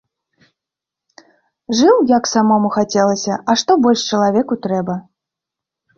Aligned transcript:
Жыў, 1.79 1.95
як 2.17 2.23
самому 2.33 2.73
хацелася, 2.79 3.33
а 3.49 3.59
што 3.63 3.71
больш 3.85 4.01
чалавеку 4.13 4.53
трэба? 4.69 4.95